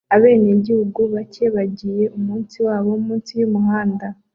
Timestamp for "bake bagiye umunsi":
1.13-2.55